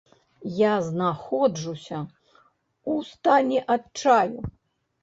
[0.59, 4.39] Я знаходжуся ў стане адчаю.